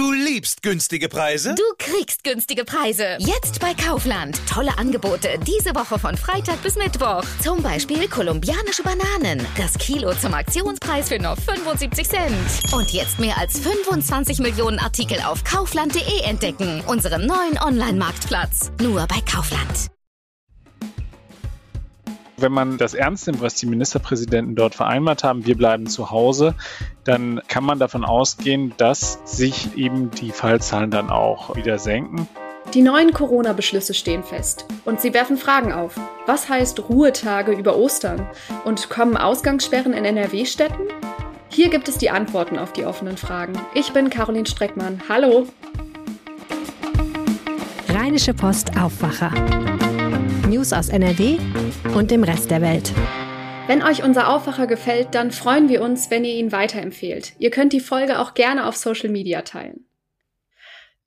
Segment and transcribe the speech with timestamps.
[0.00, 1.54] Du liebst günstige Preise?
[1.54, 3.18] Du kriegst günstige Preise.
[3.18, 4.40] Jetzt bei Kaufland.
[4.48, 7.22] Tolle Angebote diese Woche von Freitag bis Mittwoch.
[7.42, 9.46] Zum Beispiel kolumbianische Bananen.
[9.58, 12.72] Das Kilo zum Aktionspreis für nur 75 Cent.
[12.72, 16.82] Und jetzt mehr als 25 Millionen Artikel auf kaufland.de entdecken.
[16.86, 18.72] Unseren neuen Online-Marktplatz.
[18.80, 19.90] Nur bei Kaufland.
[22.40, 26.54] Wenn man das ernst nimmt, was die Ministerpräsidenten dort vereinbart haben, wir bleiben zu Hause,
[27.04, 32.26] dann kann man davon ausgehen, dass sich eben die Fallzahlen dann auch wieder senken.
[32.72, 36.00] Die neuen Corona-Beschlüsse stehen fest und sie werfen Fragen auf.
[36.24, 38.26] Was heißt Ruhetage über Ostern?
[38.64, 40.88] Und kommen Ausgangssperren in NRW-Städten?
[41.48, 43.54] Hier gibt es die Antworten auf die offenen Fragen.
[43.74, 45.02] Ich bin Caroline Streckmann.
[45.08, 45.46] Hallo.
[47.88, 49.32] Rheinische Post Aufwacher.
[50.50, 51.38] News aus NRW
[51.94, 52.92] und dem Rest der Welt.
[53.68, 57.34] Wenn euch unser Aufwacher gefällt, dann freuen wir uns, wenn ihr ihn weiterempfehlt.
[57.38, 59.86] Ihr könnt die Folge auch gerne auf Social Media teilen.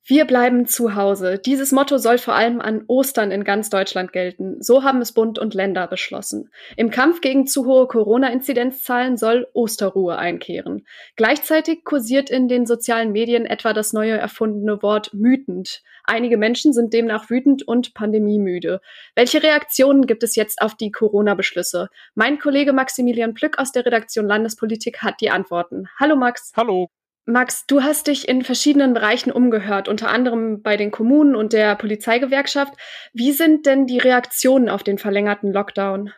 [0.05, 1.39] Wir bleiben zu Hause.
[1.39, 4.61] Dieses Motto soll vor allem an Ostern in ganz Deutschland gelten.
[4.61, 6.49] So haben es Bund und Länder beschlossen.
[6.75, 10.85] Im Kampf gegen zu hohe Corona-Inzidenzzahlen soll Osterruhe einkehren.
[11.15, 15.81] Gleichzeitig kursiert in den sozialen Medien etwa das neue erfundene Wort wütend.
[16.03, 18.81] Einige Menschen sind demnach wütend und pandemiemüde.
[19.15, 21.87] Welche Reaktionen gibt es jetzt auf die Corona-Beschlüsse?
[22.13, 25.87] Mein Kollege Maximilian Plück aus der Redaktion Landespolitik hat die Antworten.
[25.97, 26.51] Hallo Max.
[26.57, 26.89] Hallo.
[27.25, 31.75] Max, du hast dich in verschiedenen Bereichen umgehört, unter anderem bei den Kommunen und der
[31.75, 32.73] Polizeigewerkschaft.
[33.13, 36.11] Wie sind denn die Reaktionen auf den verlängerten Lockdown?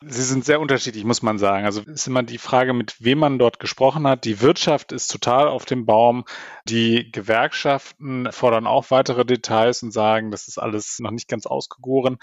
[0.00, 1.64] Sie sind sehr unterschiedlich, muss man sagen.
[1.64, 4.24] Also ist immer die Frage, mit wem man dort gesprochen hat.
[4.24, 6.24] Die Wirtschaft ist total auf dem Baum.
[6.66, 12.18] Die Gewerkschaften fordern auch weitere Details und sagen, das ist alles noch nicht ganz ausgegoren.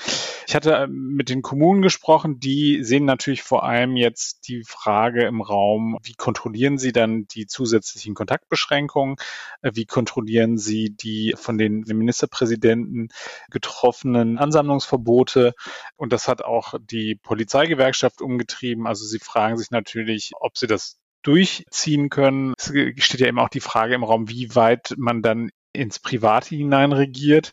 [0.48, 5.26] Ich hatte äh, mit den Kommunen gesprochen, die sehen natürlich vor allem jetzt die Frage
[5.26, 9.18] im Raum, wie kontrollieren sie dann die zusätzlichen Kontaktbeschränkungen?
[9.62, 13.10] Äh, wie kontrollieren sie die von den Ministerpräsidenten
[13.50, 15.56] getroffenen Ansammlungsverbote?
[15.98, 18.88] Und das hat auch die Polizei Polizeigewerkschaft umgetrieben.
[18.88, 22.54] Also sie fragen sich natürlich, ob sie das durchziehen können.
[22.58, 22.72] Es
[23.04, 26.92] steht ja eben auch die Frage im Raum, wie weit man dann ins Private hinein
[26.92, 27.52] regiert.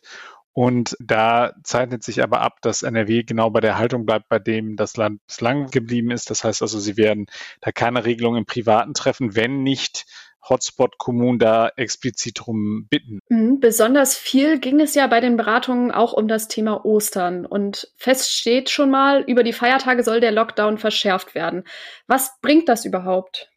[0.55, 4.75] Und da zeichnet sich aber ab, dass NRW genau bei der Haltung bleibt, bei dem
[4.75, 6.29] das Land bislang geblieben ist.
[6.29, 7.25] Das heißt also, sie werden
[7.61, 10.05] da keine Regelung im Privaten treffen, wenn nicht
[10.49, 13.19] Hotspot-Kommunen da explizit drum bitten.
[13.29, 17.45] Mhm, besonders viel ging es ja bei den Beratungen auch um das Thema Ostern.
[17.45, 21.63] Und fest steht schon mal, über die Feiertage soll der Lockdown verschärft werden.
[22.07, 23.52] Was bringt das überhaupt?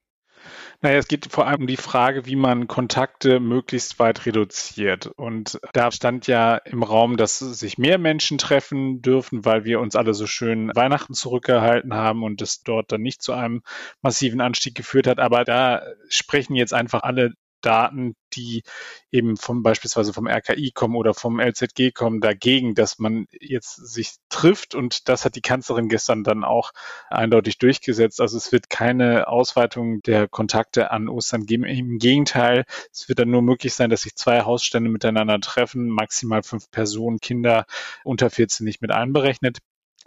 [0.82, 5.06] Naja, es geht vor allem um die Frage, wie man Kontakte möglichst weit reduziert.
[5.16, 9.96] Und da stand ja im Raum, dass sich mehr Menschen treffen dürfen, weil wir uns
[9.96, 13.62] alle so schön Weihnachten zurückgehalten haben und es dort dann nicht zu einem
[14.02, 15.18] massiven Anstieg geführt hat.
[15.18, 17.32] Aber da sprechen jetzt einfach alle
[17.62, 18.62] Daten, die
[19.10, 24.16] eben vom beispielsweise vom RKI kommen oder vom LZG kommen, dagegen, dass man jetzt sich
[24.28, 24.74] trifft.
[24.74, 26.72] Und das hat die Kanzlerin gestern dann auch
[27.08, 28.20] eindeutig durchgesetzt.
[28.20, 31.64] Also es wird keine Ausweitung der Kontakte an Ostern geben.
[31.64, 36.42] Im Gegenteil, es wird dann nur möglich sein, dass sich zwei Hausstände miteinander treffen, maximal
[36.42, 37.66] fünf Personen, Kinder
[38.04, 39.58] unter 14 nicht mit einberechnet.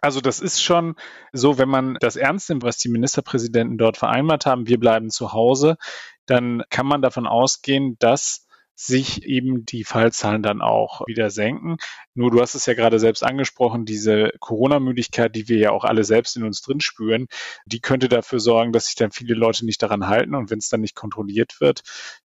[0.01, 0.95] Also das ist schon
[1.33, 5.33] so, wenn man das ernst nimmt, was die Ministerpräsidenten dort vereinbart haben, wir bleiben zu
[5.33, 5.77] Hause,
[6.29, 8.47] dann kann man davon ausgehen, dass
[8.79, 11.77] sich eben die Fallzahlen dann auch wieder senken.
[12.13, 16.05] Nur du hast es ja gerade selbst angesprochen, diese Corona-Müdigkeit, die wir ja auch alle
[16.05, 17.27] selbst in uns drin spüren,
[17.65, 20.69] die könnte dafür sorgen, dass sich dann viele Leute nicht daran halten und wenn es
[20.69, 21.81] dann nicht kontrolliert wird,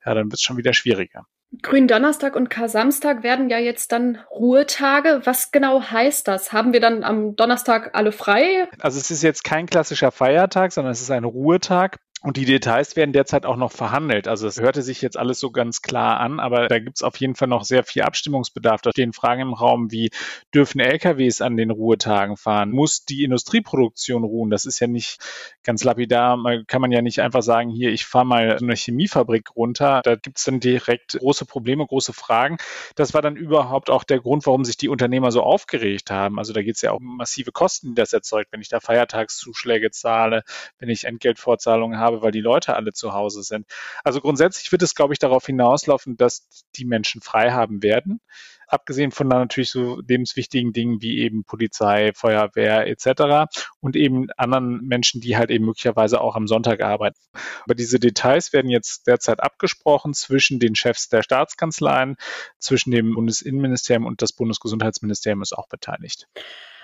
[0.05, 1.27] ja, dann wird es schon wieder schwieriger.
[1.61, 5.21] Gründonnerstag und Kar-Samstag werden ja jetzt dann Ruhetage.
[5.25, 6.53] Was genau heißt das?
[6.53, 8.69] Haben wir dann am Donnerstag alle frei?
[8.79, 11.99] Also es ist jetzt kein klassischer Feiertag, sondern es ist ein Ruhetag.
[12.25, 14.29] Und die Details werden derzeit auch noch verhandelt.
[14.29, 17.17] Also es hörte sich jetzt alles so ganz klar an, aber da gibt es auf
[17.17, 18.81] jeden Fall noch sehr viel Abstimmungsbedarf.
[18.81, 20.11] Da stehen Fragen im Raum wie,
[20.55, 22.71] dürfen LKWs an den Ruhetagen fahren?
[22.71, 24.51] Muss die Industrieproduktion ruhen?
[24.51, 25.19] Das ist ja nicht
[25.65, 26.37] ganz lapidar.
[26.37, 30.01] Man kann man ja nicht einfach sagen, hier, ich fahre mal so eine Chemiefabrik runter.
[30.05, 32.59] Da gibt es dann direkt große Probleme, große Fragen.
[32.95, 36.39] Das war dann überhaupt auch der Grund, warum sich die Unternehmer so aufgeregt haben.
[36.39, 38.79] Also da geht es ja auch um massive Kosten, die das erzeugt, wenn ich da
[38.79, 40.45] Feiertagszuschläge zahle,
[40.79, 43.67] wenn ich Entgeltfortzahlungen habe habe, weil die Leute alle zu Hause sind.
[44.05, 48.21] Also grundsätzlich wird es, glaube ich, darauf hinauslaufen, dass die Menschen frei haben werden.
[48.69, 53.53] Abgesehen von natürlich so lebenswichtigen Dingen wie eben Polizei, Feuerwehr etc.
[53.81, 57.21] und eben anderen Menschen, die halt eben möglicherweise auch am Sonntag arbeiten.
[57.65, 62.17] Aber diese Details werden jetzt derzeit abgesprochen zwischen den Chefs der Staatskanzleien,
[62.59, 66.29] zwischen dem Bundesinnenministerium und das Bundesgesundheitsministerium ist auch beteiligt.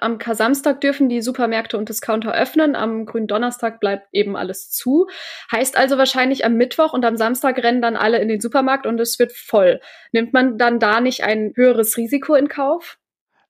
[0.01, 5.09] Am Kasamstag dürfen die Supermärkte und Discounter öffnen, am Gründonnerstag bleibt eben alles zu.
[5.51, 9.01] Heißt also wahrscheinlich am Mittwoch und am Samstag rennen dann alle in den Supermarkt und
[9.01, 9.81] es wird voll.
[10.13, 12.99] Nimmt man dann da nicht ein höheres Risiko in Kauf?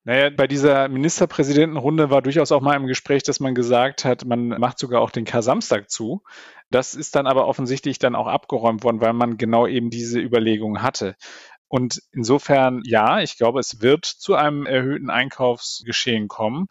[0.05, 4.47] Naja, bei dieser Ministerpräsidentenrunde war durchaus auch mal im Gespräch, dass man gesagt hat, man
[4.47, 6.23] macht sogar auch den Kar-Samstag zu.
[6.71, 10.81] Das ist dann aber offensichtlich dann auch abgeräumt worden, weil man genau eben diese Überlegung
[10.81, 11.15] hatte.
[11.69, 16.65] Und insofern, ja, ich glaube, es wird zu einem erhöhten Einkaufsgeschehen kommen.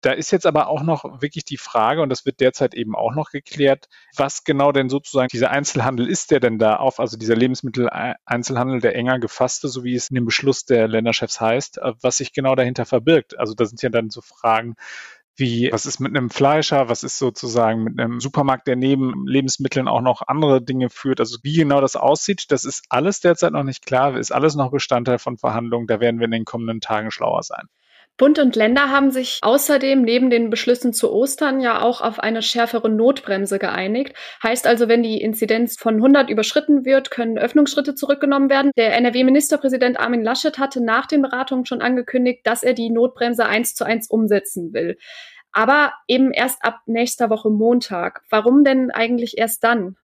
[0.00, 3.14] Da ist jetzt aber auch noch wirklich die Frage, und das wird derzeit eben auch
[3.14, 7.36] noch geklärt, was genau denn sozusagen dieser Einzelhandel ist, der denn da auf, also dieser
[7.36, 12.32] Lebensmitteleinzelhandel, der enger gefasste, so wie es in dem Beschluss der Länderchefs heißt, was sich
[12.32, 13.38] genau dahinter verbirgt.
[13.38, 14.74] Also da sind ja dann so Fragen,
[15.36, 19.88] wie, was ist mit einem Fleischer, was ist sozusagen mit einem Supermarkt, der neben Lebensmitteln
[19.88, 21.20] auch noch andere Dinge führt.
[21.20, 24.70] Also wie genau das aussieht, das ist alles derzeit noch nicht klar, ist alles noch
[24.70, 25.86] Bestandteil von Verhandlungen.
[25.86, 27.68] Da werden wir in den kommenden Tagen schlauer sein.
[28.20, 32.42] Bund und Länder haben sich außerdem neben den Beschlüssen zu Ostern ja auch auf eine
[32.42, 34.14] schärfere Notbremse geeinigt.
[34.42, 38.72] Heißt also, wenn die Inzidenz von 100 überschritten wird, können Öffnungsschritte zurückgenommen werden.
[38.76, 43.74] Der NRW-Ministerpräsident Armin Laschet hatte nach den Beratungen schon angekündigt, dass er die Notbremse eins
[43.74, 44.98] zu eins umsetzen will.
[45.50, 48.20] Aber eben erst ab nächster Woche Montag.
[48.28, 49.96] Warum denn eigentlich erst dann?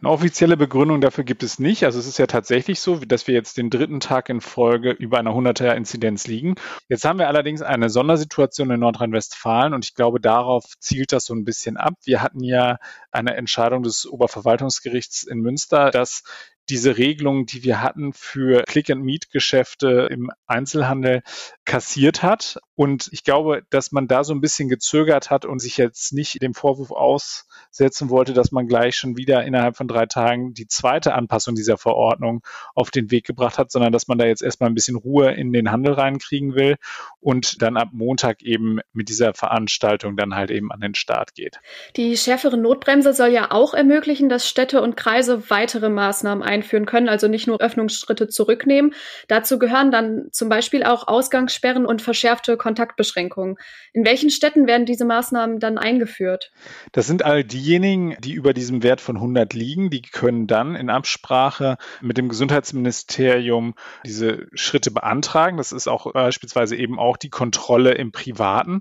[0.00, 1.84] Eine offizielle Begründung dafür gibt es nicht.
[1.84, 5.18] Also es ist ja tatsächlich so, dass wir jetzt den dritten Tag in Folge über
[5.18, 6.54] einer 100er-Inzidenz liegen.
[6.88, 11.34] Jetzt haben wir allerdings eine Sondersituation in Nordrhein-Westfalen und ich glaube, darauf zielt das so
[11.34, 11.94] ein bisschen ab.
[12.04, 12.78] Wir hatten ja
[13.10, 16.22] eine Entscheidung des Oberverwaltungsgerichts in Münster, dass
[16.68, 21.22] diese Regelung, die wir hatten für Click-and-Meet-Geschäfte im Einzelhandel
[21.64, 22.58] kassiert hat.
[22.76, 26.42] Und ich glaube, dass man da so ein bisschen gezögert hat und sich jetzt nicht
[26.42, 31.14] dem Vorwurf aussetzen wollte, dass man gleich schon wieder innerhalb von drei Tagen die zweite
[31.14, 32.42] Anpassung dieser Verordnung
[32.74, 35.52] auf den Weg gebracht hat, sondern dass man da jetzt erstmal ein bisschen Ruhe in
[35.52, 36.76] den Handel reinkriegen will
[37.20, 41.60] und dann ab Montag eben mit dieser Veranstaltung dann halt eben an den Start geht.
[41.96, 47.08] Die schärfere Notbremse soll ja auch ermöglichen, dass Städte und Kreise weitere Maßnahmen einführen können,
[47.08, 48.94] also nicht nur Öffnungsschritte zurücknehmen.
[49.28, 53.56] Dazu gehören dann zum Beispiel auch Ausgangssperren und verschärfte Kontaktbeschränkungen.
[53.92, 56.50] In welchen Städten werden diese Maßnahmen dann eingeführt?
[56.92, 59.90] Das sind all diejenigen, die über diesem Wert von 100 liegen.
[59.90, 63.74] Die können dann in Absprache mit dem Gesundheitsministerium
[64.06, 65.58] diese Schritte beantragen.
[65.58, 68.80] Das ist auch beispielsweise eben auch die Kontrolle im Privaten.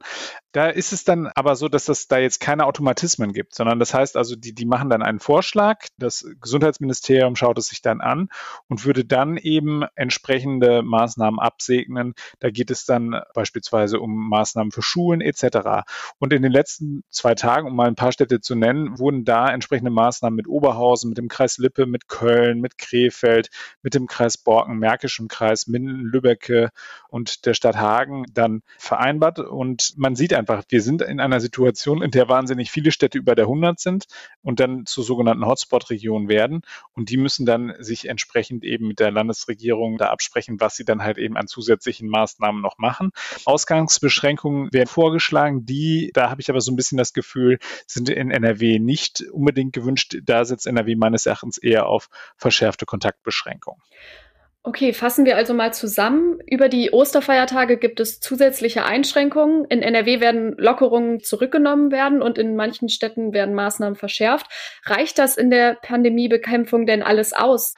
[0.54, 3.94] Da ist es dann aber so, dass es da jetzt keine Automatismen gibt, sondern das
[3.94, 8.30] heißt also, die, die machen dann einen Vorschlag, das Gesundheitsministerium schaut es sich dann an
[8.70, 12.14] und würde dann eben entsprechende Maßnahmen absegnen.
[12.40, 15.86] Da geht es dann beispielsweise um Maßnahmen für Schulen etc.
[16.20, 19.50] Und in den letzten zwei Tagen, um mal ein paar Städte zu nennen, wurden da
[19.50, 23.50] entsprechende Maßnahmen mit Oberhausen, mit dem Kreis Lippe, mit Köln, mit Krefeld,
[23.82, 26.70] mit dem Kreis Borken, Märkischem Kreis, Minden, Lübbecke
[27.10, 29.40] und der Stadt Hagen dann vereinbart.
[29.40, 33.46] Und man sieht wir sind in einer Situation, in der wahnsinnig viele Städte über der
[33.46, 34.06] 100 sind
[34.42, 36.62] und dann zu sogenannten Hotspot-Regionen werden.
[36.94, 41.04] Und die müssen dann sich entsprechend eben mit der Landesregierung da absprechen, was sie dann
[41.04, 43.12] halt eben an zusätzlichen Maßnahmen noch machen.
[43.46, 48.32] Ausgangsbeschränkungen werden vorgeschlagen, die, da habe ich aber so ein bisschen das Gefühl, sind in
[48.32, 50.18] NRW nicht unbedingt gewünscht.
[50.24, 53.82] Da setzt NRW meines Erachtens eher auf verschärfte Kontaktbeschränkungen.
[54.66, 56.40] Okay, fassen wir also mal zusammen.
[56.48, 59.66] Über die Osterfeiertage gibt es zusätzliche Einschränkungen.
[59.66, 64.48] In NRW werden Lockerungen zurückgenommen werden und in manchen Städten werden Maßnahmen verschärft.
[64.86, 67.74] Reicht das in der Pandemiebekämpfung denn alles aus?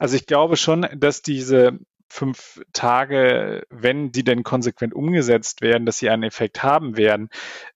[0.00, 1.78] Also ich glaube schon, dass diese
[2.08, 7.28] fünf Tage, wenn die denn konsequent umgesetzt werden, dass sie einen Effekt haben werden.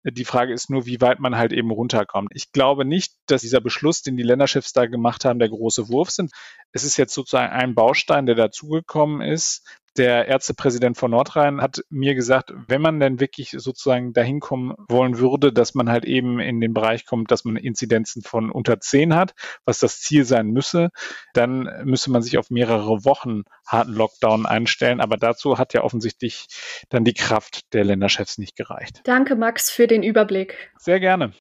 [0.04, 2.30] Die Frage ist nur, wie weit man halt eben runterkommt.
[2.35, 6.11] Ich glaube nicht, dass dieser Beschluss, den die Länderchefs da gemacht haben, der große Wurf
[6.11, 6.30] sind.
[6.73, 9.66] Es ist jetzt sozusagen ein Baustein, der dazugekommen ist,
[9.99, 15.19] der Ärztepräsident von Nordrhein hat mir gesagt, wenn man denn wirklich sozusagen dahin kommen wollen
[15.19, 19.14] würde, dass man halt eben in den Bereich kommt, dass man Inzidenzen von unter 10
[19.14, 20.90] hat, was das Ziel sein müsse,
[21.35, 25.00] dann müsse man sich auf mehrere Wochen harten Lockdown einstellen.
[25.00, 26.47] Aber dazu hat ja offensichtlich
[26.88, 29.00] dann die Kraft der Länderchefs nicht gereicht.
[29.05, 30.71] Danke, Max, für den Überblick.
[30.78, 31.33] Sehr gerne.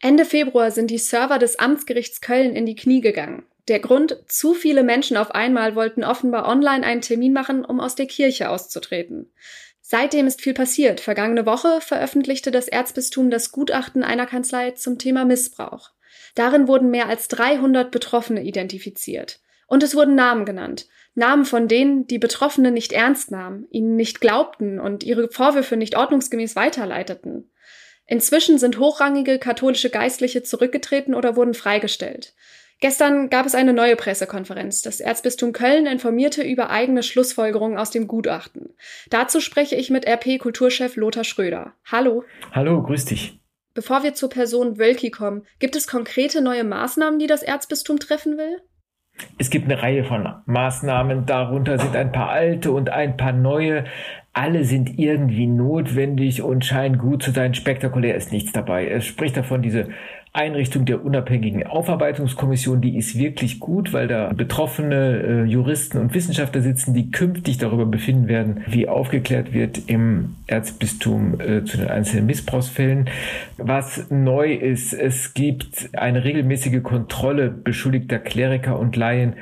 [0.00, 3.46] Ende Februar sind die Server des Amtsgerichts Köln in die Knie gegangen.
[3.68, 7.96] Der Grund, zu viele Menschen auf einmal wollten offenbar online einen Termin machen, um aus
[7.96, 9.32] der Kirche auszutreten.
[9.80, 11.00] Seitdem ist viel passiert.
[11.00, 15.90] Vergangene Woche veröffentlichte das Erzbistum das Gutachten einer Kanzlei zum Thema Missbrauch.
[16.34, 19.40] Darin wurden mehr als 300 Betroffene identifiziert.
[19.66, 20.86] Und es wurden Namen genannt.
[21.14, 25.96] Namen von denen, die Betroffene nicht ernst nahmen, ihnen nicht glaubten und ihre Vorwürfe nicht
[25.96, 27.50] ordnungsgemäß weiterleiteten.
[28.06, 32.34] Inzwischen sind hochrangige katholische Geistliche zurückgetreten oder wurden freigestellt.
[32.80, 34.82] Gestern gab es eine neue Pressekonferenz.
[34.82, 38.74] Das Erzbistum Köln informierte über eigene Schlussfolgerungen aus dem Gutachten.
[39.08, 41.72] Dazu spreche ich mit RP-Kulturchef Lothar Schröder.
[41.90, 42.24] Hallo.
[42.52, 43.40] Hallo, grüß dich.
[43.72, 48.36] Bevor wir zur Person Wölki kommen, gibt es konkrete neue Maßnahmen, die das Erzbistum treffen
[48.36, 48.60] will?
[49.38, 53.84] Es gibt eine Reihe von Maßnahmen, darunter sind ein paar alte und ein paar neue.
[54.34, 57.54] Alle sind irgendwie notwendig und scheinen gut zu sein.
[57.54, 58.86] Spektakulär ist nichts dabei.
[58.88, 59.88] Es spricht davon, diese
[60.36, 66.60] Einrichtung der unabhängigen Aufarbeitungskommission, die ist wirklich gut, weil da betroffene äh, Juristen und Wissenschaftler
[66.60, 72.26] sitzen, die künftig darüber befinden werden, wie aufgeklärt wird im Erzbistum äh, zu den einzelnen
[72.26, 73.08] Missbrauchsfällen.
[73.56, 79.34] Was neu ist, es gibt eine regelmäßige Kontrolle beschuldigter Kleriker und Laien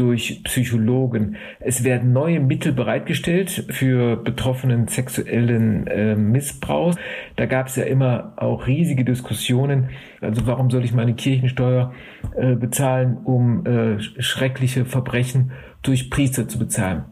[0.00, 1.36] durch Psychologen.
[1.60, 6.94] Es werden neue Mittel bereitgestellt für betroffenen sexuellen äh, Missbrauch.
[7.36, 9.90] Da gab es ja immer auch riesige Diskussionen.
[10.22, 11.92] Also warum soll ich meine Kirchensteuer
[12.34, 15.52] äh, bezahlen, um äh, schreckliche Verbrechen
[15.82, 17.04] durch Priester zu bezahlen?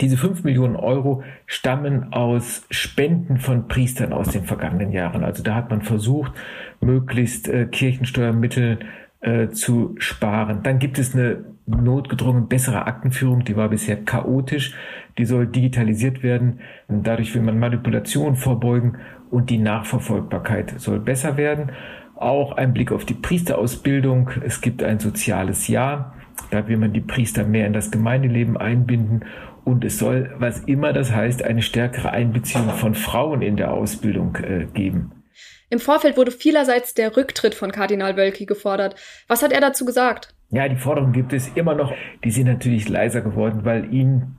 [0.00, 5.22] Diese fünf Millionen Euro stammen aus Spenden von Priestern aus den vergangenen Jahren.
[5.22, 6.32] Also da hat man versucht,
[6.80, 8.80] möglichst äh, Kirchensteuermittel
[9.20, 10.64] äh, zu sparen.
[10.64, 14.74] Dann gibt es eine notgedrungen bessere Aktenführung, die war bisher chaotisch,
[15.18, 16.60] die soll digitalisiert werden.
[16.88, 18.98] Und dadurch will man Manipulation vorbeugen
[19.30, 21.72] und die Nachverfolgbarkeit soll besser werden.
[22.16, 24.30] Auch ein Blick auf die Priesterausbildung.
[24.44, 26.14] Es gibt ein soziales Jahr.
[26.50, 29.24] Da will man die Priester mehr in das Gemeindeleben einbinden.
[29.64, 34.36] Und es soll, was immer das heißt, eine stärkere Einbeziehung von Frauen in der Ausbildung
[34.36, 35.23] äh, geben.
[35.70, 38.96] Im Vorfeld wurde vielerseits der Rücktritt von Kardinal Wölki gefordert.
[39.28, 40.34] Was hat er dazu gesagt?
[40.50, 41.92] Ja, die Forderung gibt es immer noch.
[42.22, 44.36] Die sind natürlich leiser geworden, weil ihn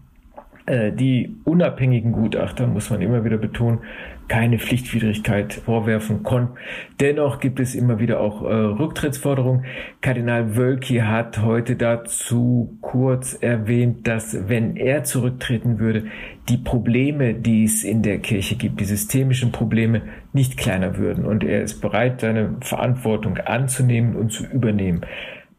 [0.68, 3.80] die unabhängigen Gutachter, muss man immer wieder betonen,
[4.28, 6.58] keine Pflichtwidrigkeit vorwerfen konnten.
[7.00, 9.66] Dennoch gibt es immer wieder auch äh, Rücktrittsforderungen.
[10.02, 16.06] Kardinal Wölki hat heute dazu kurz erwähnt, dass wenn er zurücktreten würde,
[16.50, 20.02] die Probleme, die es in der Kirche gibt, die systemischen Probleme,
[20.34, 21.26] nicht kleiner würden.
[21.26, 25.02] Und er ist bereit, seine Verantwortung anzunehmen und zu übernehmen.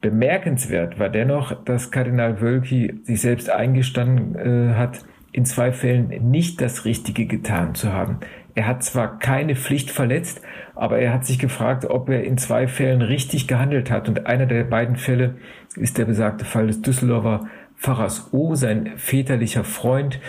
[0.01, 4.37] Bemerkenswert war dennoch, dass Kardinal Wölki sich selbst eingestanden
[4.71, 5.01] äh, hat,
[5.33, 8.21] in zwei Fällen nicht das Richtige getan zu haben.
[8.55, 10.41] Er hat zwar keine Pflicht verletzt,
[10.75, 14.09] aber er hat sich gefragt, ob er in zwei Fällen richtig gehandelt hat.
[14.09, 15.35] Und einer der beiden Fälle
[15.77, 20.21] ist der besagte Fall des Düsseldorfer Pfarrers O, sein väterlicher Freund.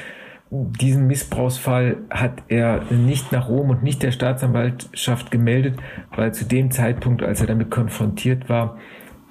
[0.49, 5.79] Diesen Missbrauchsfall hat er nicht nach Rom und nicht der Staatsanwaltschaft gemeldet,
[6.13, 8.77] weil zu dem Zeitpunkt, als er damit konfrontiert war,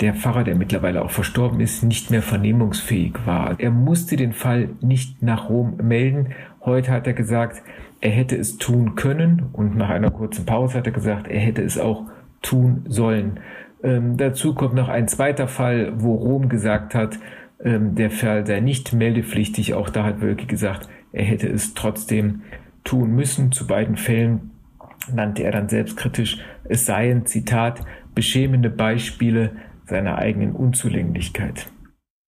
[0.00, 3.58] der Pfarrer, der mittlerweile auch verstorben ist, nicht mehr vernehmungsfähig war.
[3.58, 6.34] Er musste den Fall nicht nach Rom melden.
[6.60, 7.62] Heute hat er gesagt,
[8.00, 11.62] er hätte es tun können und nach einer kurzen Pause hat er gesagt, er hätte
[11.62, 12.04] es auch
[12.42, 13.40] tun sollen.
[13.82, 17.18] Ähm, dazu kommt noch ein zweiter Fall, wo Rom gesagt hat,
[17.64, 19.74] ähm, der Fall sei nicht meldepflichtig.
[19.74, 22.42] Auch da hat Wölke gesagt, er hätte es trotzdem
[22.84, 23.50] tun müssen.
[23.50, 24.50] Zu beiden Fällen
[25.12, 27.80] nannte er dann selbstkritisch, es seien, Zitat,
[28.14, 29.52] beschämende Beispiele
[29.86, 31.66] seiner eigenen Unzulänglichkeit.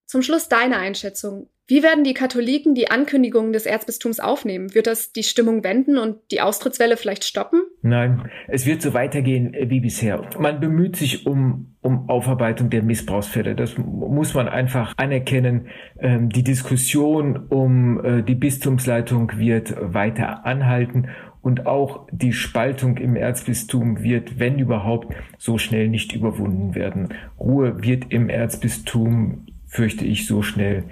[0.07, 1.49] Zum Schluss deine Einschätzung.
[1.71, 4.75] Wie werden die Katholiken die Ankündigungen des Erzbistums aufnehmen?
[4.75, 7.61] Wird das die Stimmung wenden und die Austrittswelle vielleicht stoppen?
[7.83, 10.23] Nein, es wird so weitergehen wie bisher.
[10.38, 13.55] Man bemüht sich um, um Aufarbeitung der Missbrauchsfälle.
[13.55, 15.69] Das muss man einfach anerkennen.
[15.99, 21.09] Ähm, die Diskussion um äh, die Bistumsleitung wird weiter anhalten
[21.42, 27.14] und auch die Spaltung im Erzbistum wird, wenn überhaupt, so schnell nicht überwunden werden.
[27.38, 30.85] Ruhe wird im Erzbistum, fürchte ich, so schnell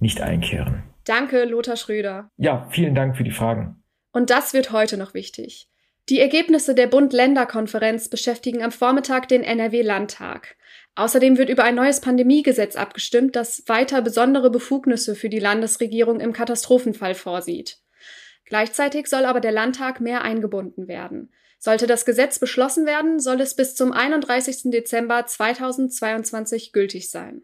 [0.00, 0.82] nicht einkehren.
[1.04, 2.30] Danke, Lothar Schröder.
[2.36, 3.82] Ja, vielen Dank für die Fragen.
[4.12, 5.68] Und das wird heute noch wichtig.
[6.08, 10.56] Die Ergebnisse der Bund-Länder-Konferenz beschäftigen am Vormittag den NRW-Landtag.
[10.96, 16.32] Außerdem wird über ein neues Pandemiegesetz abgestimmt, das weiter besondere Befugnisse für die Landesregierung im
[16.32, 17.81] Katastrophenfall vorsieht.
[18.52, 21.32] Gleichzeitig soll aber der Landtag mehr eingebunden werden.
[21.58, 24.64] Sollte das Gesetz beschlossen werden, soll es bis zum 31.
[24.64, 27.40] Dezember 2022 gültig sein.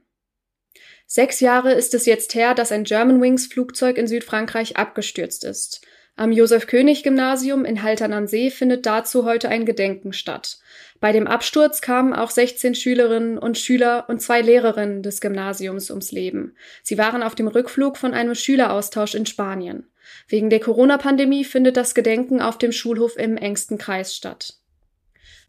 [1.06, 5.80] Sechs Jahre ist es jetzt her, dass ein Germanwings Flugzeug in Südfrankreich abgestürzt ist.
[6.14, 10.58] Am Josef-König-Gymnasium in Haltern am See findet dazu heute ein Gedenken statt.
[11.00, 16.12] Bei dem Absturz kamen auch 16 Schülerinnen und Schüler und zwei Lehrerinnen des Gymnasiums ums
[16.12, 16.54] Leben.
[16.82, 19.86] Sie waren auf dem Rückflug von einem Schüleraustausch in Spanien.
[20.28, 24.58] Wegen der Corona-Pandemie findet das Gedenken auf dem Schulhof im engsten Kreis statt.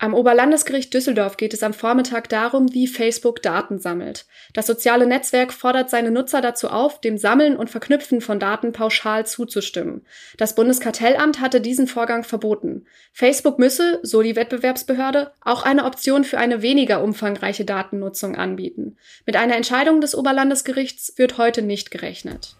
[0.01, 4.27] Am Oberlandesgericht Düsseldorf geht es am Vormittag darum, wie Facebook Daten sammelt.
[4.53, 9.25] Das soziale Netzwerk fordert seine Nutzer dazu auf, dem Sammeln und Verknüpfen von Daten pauschal
[9.25, 10.05] zuzustimmen.
[10.37, 12.85] Das Bundeskartellamt hatte diesen Vorgang verboten.
[13.11, 18.95] Facebook müsse, so die Wettbewerbsbehörde, auch eine Option für eine weniger umfangreiche Datennutzung anbieten.
[19.25, 22.55] Mit einer Entscheidung des Oberlandesgerichts wird heute nicht gerechnet.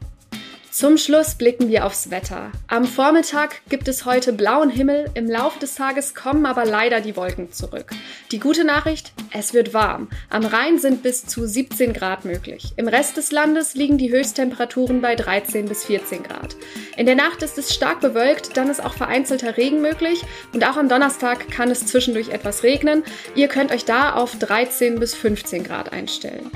[0.72, 2.52] Zum Schluss blicken wir aufs Wetter.
[2.68, 7.16] Am Vormittag gibt es heute blauen Himmel, im Laufe des Tages kommen aber leider die
[7.16, 7.90] Wolken zurück.
[8.32, 10.10] Die gute Nachricht, es wird warm.
[10.30, 12.74] Am Rhein sind bis zu 17 Grad möglich.
[12.78, 16.56] Im Rest des Landes liegen die Höchsttemperaturen bei 13 bis 14 Grad.
[16.96, 20.24] In der Nacht ist es stark bewölkt, dann ist auch vereinzelter Regen möglich
[20.54, 23.04] und auch am Donnerstag kann es zwischendurch etwas regnen.
[23.34, 26.52] Ihr könnt euch da auf 13 bis 15 Grad einstellen.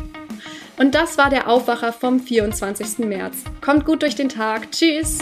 [0.78, 3.00] Und das war der Aufwacher vom 24.
[3.06, 3.38] März.
[3.62, 4.72] Kommt gut durch den Tag.
[4.72, 5.20] Tschüss.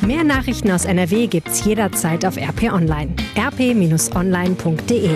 [0.00, 3.14] Mehr Nachrichten aus NRW gibt's jederzeit auf RP Online.
[3.36, 5.10] rp-online.de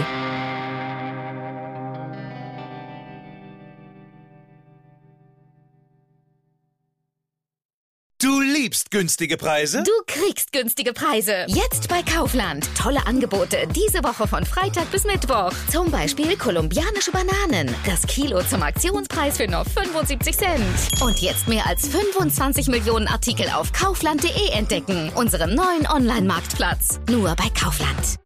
[8.73, 9.83] Du liebst günstige Preise?
[9.83, 11.45] Du kriegst günstige Preise.
[11.47, 12.67] Jetzt bei Kaufland.
[12.75, 15.53] Tolle Angebote diese Woche von Freitag bis Mittwoch.
[15.71, 17.75] Zum Beispiel kolumbianische Bananen.
[17.85, 21.03] Das Kilo zum Aktionspreis für nur 75 Cent.
[21.03, 25.11] Und jetzt mehr als 25 Millionen Artikel auf kaufland.de entdecken.
[25.17, 26.99] Unseren neuen Online-Marktplatz.
[27.11, 28.23] Nur bei Kaufland.